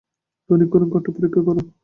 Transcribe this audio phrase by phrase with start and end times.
[0.49, 1.61] দক্ষিণের ঘরটা পরীক্ষা করো।